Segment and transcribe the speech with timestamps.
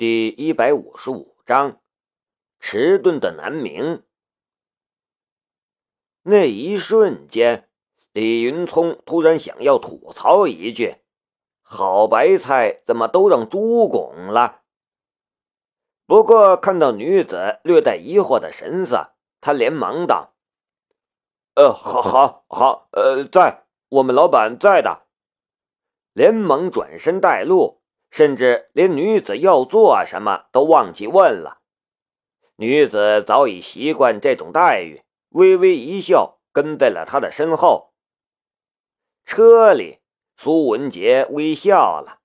[0.00, 1.78] 第一百五十五章，
[2.58, 4.02] 迟钝的南明。
[6.22, 7.68] 那一瞬间，
[8.14, 10.96] 李云聪突然想要吐槽一句
[11.60, 14.62] ：“好白菜，怎么都让猪拱了？”
[16.08, 19.12] 不过看到女子略带疑惑的神色，
[19.42, 20.32] 他连忙道
[21.56, 25.02] ：“呃，好，好，好，呃，在，我们老板在的。”
[26.14, 27.79] 连忙转身带路。
[28.10, 31.60] 甚至连女子要做什么都忘记问了。
[32.56, 37.94] 女子早已习惯这种待遇，微微一笑，跟在了他的身后。
[39.24, 40.00] 车里，
[40.36, 42.18] 苏文杰微笑了。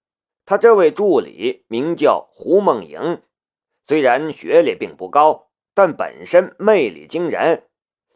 [0.45, 3.21] 他这位助理名叫胡梦莹，
[3.88, 7.67] 虽然学历并不高，但本身魅力惊人，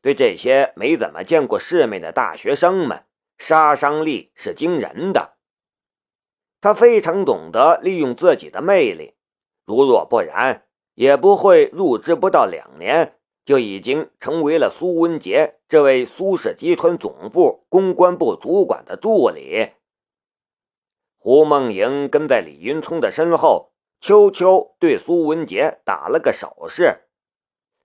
[0.01, 3.05] 对这些没怎么见过世面的大学生们，
[3.37, 5.37] 杀伤力是惊人的。
[6.61, 9.13] 他非常懂得利用自己的魅力，
[9.65, 19.69] 如若不然，也不会入职不到两年就已经成为了苏文杰这位苏氏集团总部公关部主管的助理。
[21.17, 27.05] 胡梦莹跟在李云聪的身后，悄悄对苏文杰打了个手势。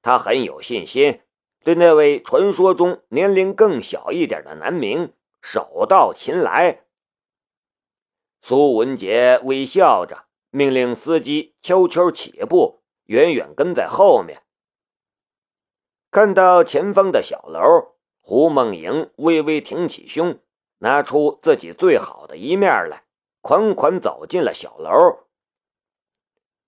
[0.03, 1.21] 他很有信心，
[1.65, 6.81] 对那位传说中年龄更小一点的男明手到擒来。
[8.47, 14.43] 苏文杰微笑着命令司机悄悄起步，远远跟在后面。
[16.11, 20.41] 看到前方的小楼，胡梦莹微微挺起胸，
[20.81, 23.05] 拿出自己最好的一面来，
[23.41, 25.21] 款款走进了小楼。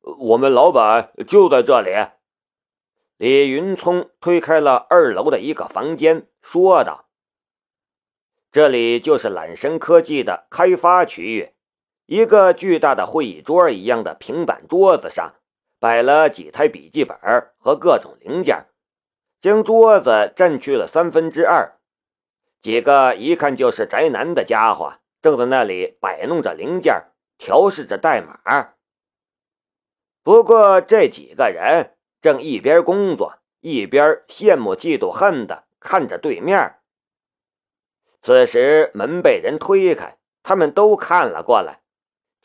[0.01, 1.91] 我们老板就在这里。
[3.19, 7.11] 李云聪推开了二楼的一个房间，说道
[8.51, 11.53] ：“这里就是揽神科技的开发区域。”
[12.07, 15.35] 一个巨大的会议桌一样的平板桌子上，
[15.81, 17.19] 摆了几台笔记本
[17.59, 18.67] 和各种零件，
[19.41, 21.79] 将桌子占去了三分之二。
[22.63, 27.07] 几个一看就是宅男的家伙正在那里摆弄着零件，
[27.39, 28.75] 调试着代码。
[30.23, 36.77] 不过这几个人正一边工作，一边羡慕、嫉妒、恨的看着对面。
[38.23, 41.81] 此时门被人推开，他们都看了过来。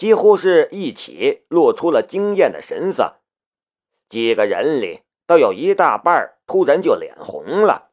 [0.01, 3.17] 几乎是一起露出了惊艳的神色，
[4.09, 7.91] 几个人里倒有一大半突然就脸红了。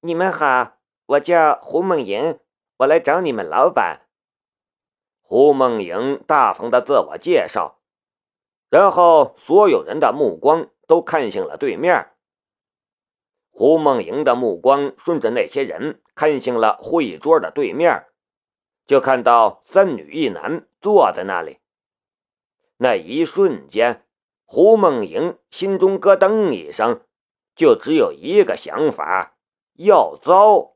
[0.00, 2.40] 你们好，我叫胡梦莹，
[2.78, 4.08] 我来找你们老板。
[5.20, 7.78] 胡梦莹大方的自我介绍，
[8.68, 12.10] 然后所有人的目光都看向了对面。
[13.52, 18.08] 胡梦莹的目光顺着那些人看向了会议桌的对面。
[18.86, 21.58] 就看到三女一男坐在那里，
[22.78, 24.04] 那一瞬间，
[24.44, 27.00] 胡梦莹心中咯噔一声，
[27.54, 29.36] 就只有一个想法：
[29.74, 30.74] 要糟。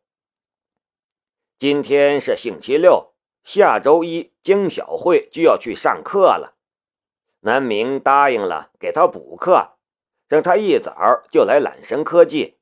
[1.58, 6.56] 今天是星期六，下周一江小慧就要去上课了。
[7.40, 9.72] 南明答应了给她补课，
[10.28, 12.58] 让她一早就来揽神科技。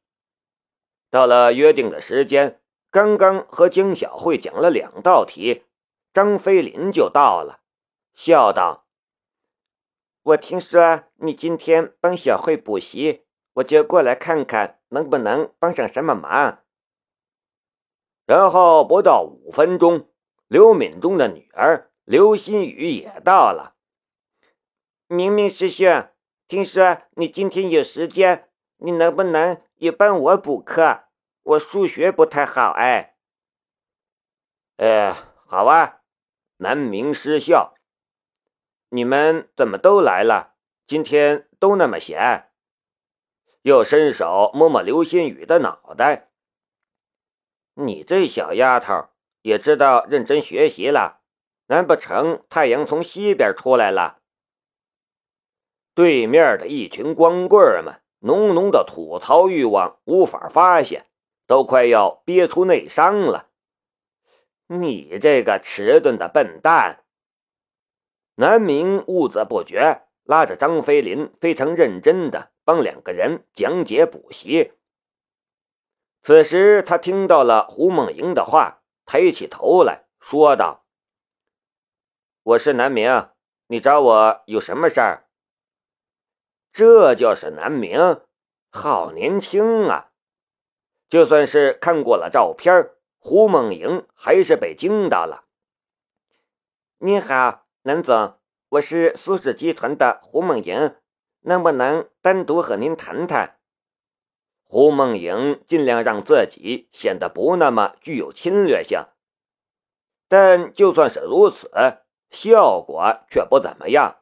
[1.10, 2.60] 到了约定的时间。
[2.94, 5.64] 刚刚和江小慧讲了两道题，
[6.12, 7.58] 张飞林就到了，
[8.14, 8.86] 笑道
[10.22, 16.62] ：“我听说你今天帮小慧补习，我就过来看看能不能帮上什么忙。”
[18.26, 20.08] 然后不到五分钟，
[20.46, 23.74] 刘敏中的女儿刘新宇也到了。
[25.08, 26.06] 明明师兄，
[26.46, 31.00] 听说你今天有时间，你能不能也帮我补课？
[31.44, 33.16] 我数学不太好，哎，
[34.78, 35.14] 哎，
[35.46, 36.00] 好啊！
[36.56, 37.74] 南明失笑，
[38.88, 40.54] 你们怎么都来了？
[40.86, 42.50] 今天都那么闲？
[43.60, 46.30] 又伸手摸摸刘新宇的脑袋。
[47.74, 49.10] 你这小丫头
[49.42, 51.20] 也知道认真学习了，
[51.66, 54.22] 难不成太阳从西边出来了？
[55.94, 61.06] 对面的一群光棍们，浓浓的吐槽欲望无法发泄。
[61.46, 63.50] 都快要憋出内伤了！
[64.66, 67.04] 你这个迟钝的笨蛋！
[68.36, 74.72] 南明兀自不觉拉着张飞林，非常认真的帮两个人讲解补习。
[76.22, 80.86] 此时他听到了胡梦莹的话，抬起头来说道
[82.42, 83.28] ：“我是南明，
[83.66, 85.28] 你找我有什么事儿？”
[86.72, 88.22] 这就是南明，
[88.70, 90.12] 好年轻啊！
[91.14, 92.90] 就算是看过了照片，
[93.20, 95.44] 胡梦莹还是被惊到了。
[96.98, 98.36] 你好，南总，
[98.70, 100.96] 我是苏氏集团的胡梦莹，
[101.42, 103.60] 能不能单独和您谈谈？
[104.64, 109.04] 胡梦莹尽量让自己显得不那么具有侵略性，
[110.26, 111.70] 但就算是如此，
[112.32, 114.16] 效果却不怎么样。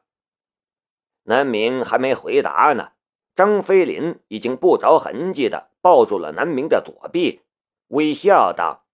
[1.23, 2.91] 南明还没回答呢，
[3.35, 7.41] 张飞林已经不着痕迹的抱住了南明的左臂，
[7.87, 8.85] 微笑道：“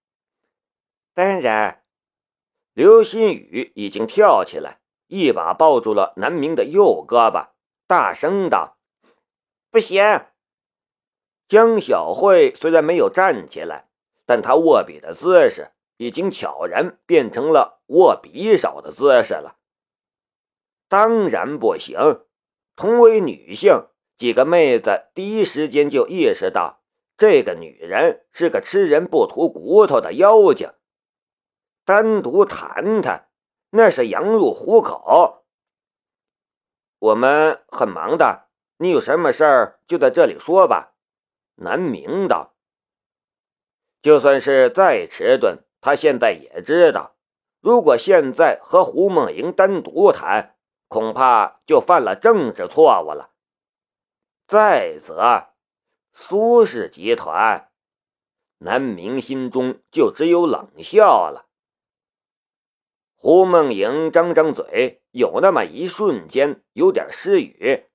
[1.14, 1.84] 当然。”
[2.74, 7.50] 刘新宇已经跳起来，一把抱住了南明的右胳膊，
[7.88, 8.78] 大声道
[9.70, 10.02] ：“不行！”
[11.50, 13.90] 江小慧虽然没有站起来，
[14.26, 19.58] 但她握笔的姿势已经悄然变成了握匕首的姿势了。
[20.88, 22.24] 当然不行！
[22.76, 23.88] 同为女性，
[24.20, 26.82] 几个妹子第一时间就意识到，
[27.18, 30.74] 这个女人是个吃人不吐骨头的妖精。
[31.86, 33.30] 单独谈谈，
[33.70, 35.46] 那是羊入虎口。
[37.00, 38.50] 我们很忙的，
[38.80, 40.96] 你有什么事儿就在这里说吧。
[41.56, 42.56] 南明道
[44.04, 47.16] ：“就算是再迟钝，他现在也知道，
[47.62, 50.58] 如果现在和胡梦莹单独谈，
[50.90, 53.30] 恐怕就犯了政治错误了。
[54.50, 55.50] 再则，
[56.12, 57.70] 苏氏集团，
[58.58, 61.46] 南明心中就只有冷笑了。
[63.16, 67.86] 胡梦莹张张嘴，有那么一瞬间有点失语。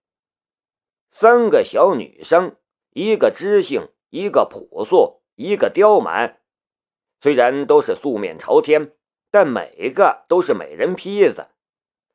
[1.10, 2.54] 三个小女生。
[2.90, 6.40] 一个知性，一个朴素，一个刁蛮。
[7.20, 8.92] 虽然都是素面朝天，
[9.32, 11.48] 但每个都是美人坯子。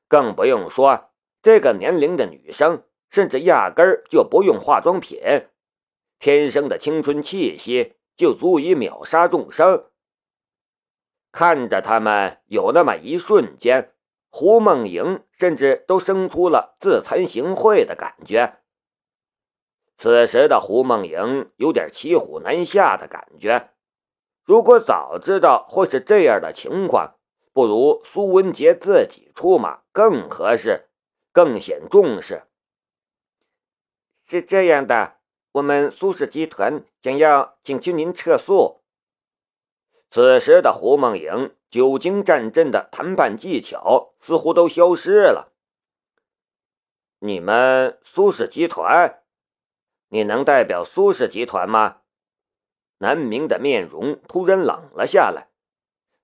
[0.08, 1.12] 更不用说
[1.42, 5.20] 这个年龄的女生，甚至压根儿就不用化妆品，
[6.20, 9.86] 天生的青春气息就足以秒杀众生。
[11.32, 13.94] 看着他们，有那么一瞬间，
[14.30, 18.56] 胡梦莹甚至都生出了自惭形秽的感觉。
[19.98, 23.72] 此时的胡梦莹有点骑虎难下的感觉。
[24.44, 27.16] 如果早知道会是这样的情况，
[27.54, 30.90] 不如苏文杰自己出马更合适，
[31.32, 32.44] 更显重视。
[34.30, 35.16] 是这样的，
[35.54, 38.82] 我们苏氏集团想要请求您撤诉。
[40.12, 45.52] 此时的胡梦莹久经战阵的谈判技巧似乎都消失了。
[47.18, 49.24] 你们苏氏集团？
[50.10, 52.02] 你能代表苏氏集团吗？
[53.00, 55.48] 南明的面容突然冷了下来，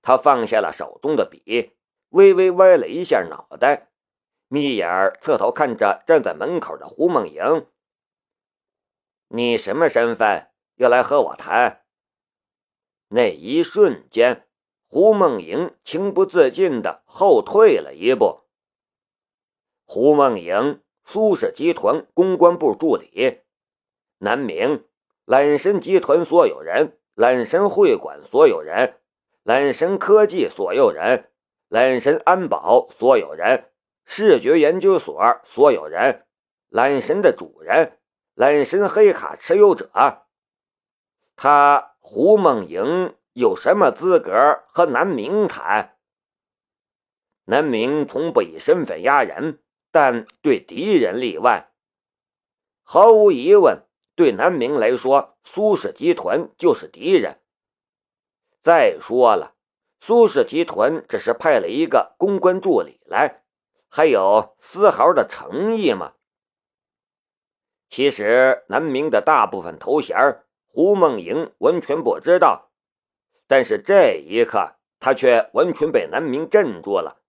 [0.00, 1.72] 他放下了手中的笔，
[2.10, 3.88] 微微歪了一下脑袋，
[4.46, 7.66] 眯眼侧头看着站在门口的胡梦莹
[9.28, 10.48] ：“你什么身份？
[10.76, 11.82] 要来和我谈？”
[13.08, 14.46] 那一瞬间，
[14.88, 18.42] 胡梦莹情不自禁的后退了一步。
[19.84, 23.40] 胡梦莹，苏氏集团公关部助理。
[24.18, 24.84] 南明，
[25.24, 28.98] 揽神集团所有人，揽神会馆所有人，
[29.44, 31.30] 揽神科技所有人，
[31.68, 33.70] 揽神安保所有人，
[34.04, 36.26] 视觉研究所所有人，
[36.68, 37.98] 揽神的主人，
[38.36, 39.90] 揽神黑卡持有者。
[41.36, 45.96] 他胡梦莹有什么资格和南明谈？
[47.46, 49.60] 南明从不以身份压人，
[49.90, 51.70] 但对敌人例外。
[52.82, 53.82] 毫无疑问。
[54.14, 57.40] 对南明来说，苏氏集团就是敌人。
[58.62, 59.54] 再说了，
[60.00, 63.42] 苏氏集团只是派了一个公关助理来，
[63.88, 66.14] 还有丝毫的诚意吗？
[67.88, 70.16] 其实，南明的大部分头衔，
[70.66, 72.70] 胡梦莹完全不知道。
[73.46, 77.22] 但是这一刻，他却完全被南明镇住了，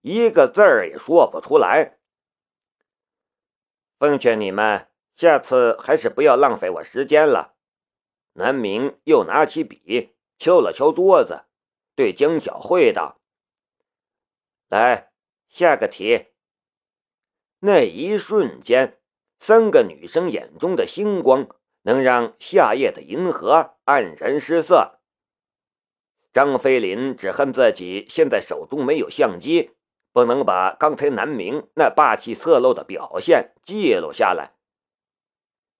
[0.00, 1.98] 一个字儿也说不出来。
[3.98, 4.86] 奉劝你们。
[5.16, 7.54] 下次还是不要浪费我时间了。
[8.32, 11.44] 南明又拿起笔，敲了敲桌子，
[11.94, 13.20] 对江小慧道
[14.70, 15.12] ：“来，
[15.46, 16.28] 下个题。”
[17.60, 18.99] 那一瞬间，
[19.40, 21.48] 三个女生眼中的星光
[21.82, 25.00] 能让夏夜的银河黯然失色。
[26.32, 29.70] 张飞林只恨自己现在手中没有相机，
[30.12, 34.52] 不能把刚才南明那霸气侧漏的表现记录下来。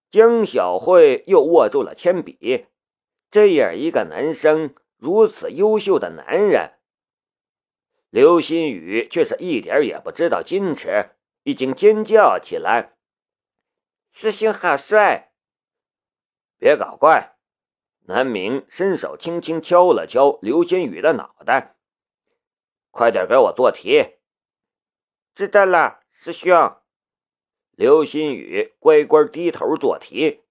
[0.09, 2.65] 江小慧又握住了铅笔，
[3.29, 6.71] 这样一个男生，如此优秀的男人，
[8.09, 11.11] 刘新宇却是一点也不知道矜持，
[11.43, 12.95] 已经尖叫起来
[14.11, 15.31] ：“师兄好帅！”
[16.59, 17.37] 别搞怪！
[18.05, 21.75] 南明伸手轻轻敲了敲刘新宇的脑袋
[22.91, 24.17] ：“快点给我做题。”
[25.33, 26.77] 知道了，师兄。
[27.71, 30.43] 刘新宇乖乖低头做题。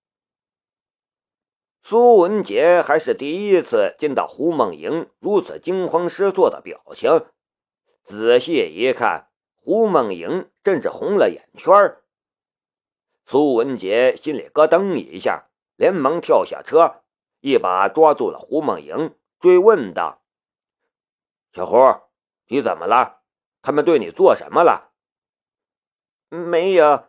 [1.83, 7.27] 苏文杰还是第一次见到胡梦莹如此惊慌失措的表情，
[8.05, 11.97] 仔细一看，胡梦莹甚至红了眼圈。
[13.31, 17.05] 苏文杰心里咯噔一下，连忙跳下车，
[17.39, 20.25] 一把抓住了胡梦莹，追问道
[21.55, 21.77] ：“小胡，
[22.49, 23.21] 你怎么了？
[23.63, 24.91] 他们对你做什么了
[26.29, 27.05] ？”“没有。”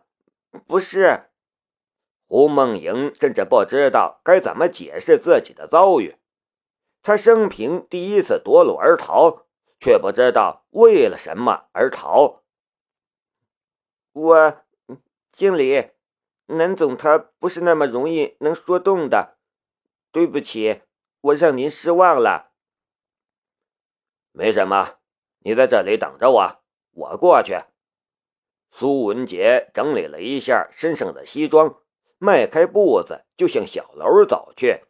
[0.68, 1.30] 不是，
[2.28, 6.18] 胡梦莹甚至不知道该怎么解释自己的遭遇。
[7.02, 9.46] 她生平第一次夺路而逃，
[9.80, 12.44] 却不知道为了什么而逃。
[14.12, 14.62] 我，
[15.32, 15.90] 经理，
[16.56, 19.38] 南总他不是那么容易能说动的。
[20.10, 20.82] 对不起，
[21.20, 22.52] 我让您失望了。
[24.32, 24.98] 没什么，
[25.40, 27.62] 你在这里等着我，我过去。
[28.70, 31.78] 苏文杰整理了一下身上的西装，
[32.18, 34.84] 迈开步子就向小楼走去。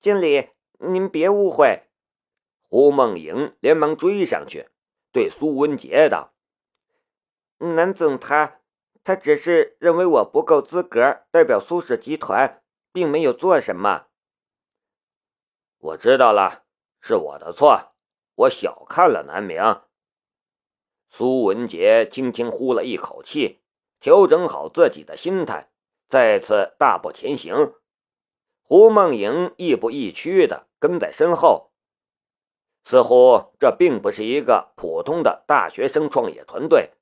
[0.00, 1.84] 经理，您别误会。
[2.62, 4.68] 胡梦莹连忙追上去，
[5.12, 6.32] 对苏文杰道
[7.58, 8.59] ：“南总他，
[9.02, 14.06] 他只是认为我不够资格代表苏氏集团，并没有做什么。”
[15.78, 16.64] 我知道了，
[17.00, 17.92] 是我的错，
[18.34, 19.80] 我小看了南明。
[21.08, 23.62] 苏文杰轻轻呼了一口气，
[23.98, 25.70] 调整好自己的心态，
[26.08, 27.74] 再次大步前行。
[28.62, 31.72] 胡梦莹亦步亦趋的跟在身后，
[32.84, 36.92] 似乎这并不是一个普通的大学生创业团队。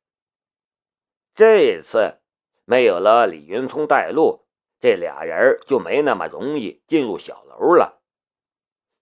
[1.38, 2.16] 这次
[2.64, 4.40] 没有了李云聪带路，
[4.80, 8.00] 这俩人就没那么容易进入小楼了。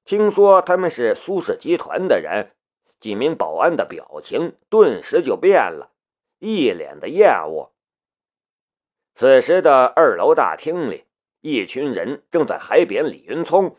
[0.04, 2.52] 听说他们是苏氏集团的人。
[3.00, 5.92] 几名保安的表情顿时就变了，
[6.38, 7.72] 一脸的厌恶。
[9.14, 11.06] 此时的二楼大厅里，
[11.40, 13.78] 一群人正在海扁李云聪。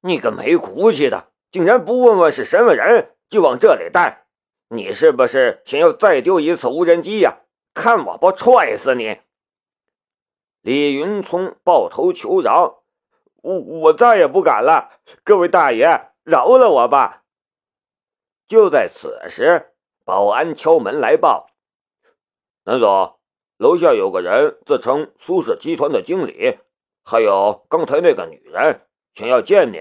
[0.00, 4.26] 你个没骨气的，竟然不问问是什么人就往这里带！
[4.72, 7.40] 你是不是想要再丢一次无人机呀？
[7.74, 9.18] 看我不踹死你！
[10.60, 12.84] 李云聪抱头求饶
[13.42, 17.24] ：“我我再也不敢了，各位大爷，饶了我吧！”
[18.46, 19.72] 就在此时，
[20.04, 21.48] 保安敲门来报
[22.62, 23.18] ：“南总，
[23.56, 26.58] 楼下有个人自称苏氏集团的经理，
[27.02, 29.80] 还有刚才那个女人，想要见您。”